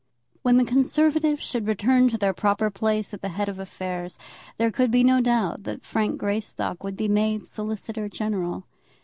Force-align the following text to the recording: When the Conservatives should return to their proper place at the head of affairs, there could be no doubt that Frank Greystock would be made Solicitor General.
When 0.41 0.57
the 0.57 0.65
Conservatives 0.65 1.41
should 1.45 1.67
return 1.67 2.07
to 2.09 2.17
their 2.17 2.33
proper 2.33 2.71
place 2.71 3.13
at 3.13 3.21
the 3.21 3.29
head 3.29 3.47
of 3.47 3.59
affairs, 3.59 4.17
there 4.57 4.71
could 4.71 4.89
be 4.89 5.03
no 5.03 5.21
doubt 5.21 5.61
that 5.65 5.85
Frank 5.85 6.17
Greystock 6.17 6.83
would 6.83 6.95
be 6.95 7.07
made 7.07 7.45
Solicitor 7.45 8.09
General. 8.09 8.65